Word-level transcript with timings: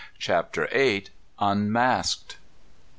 CHAPTER 0.17 0.67
VIII. 0.73 1.09
UNMASKED. 1.37 2.37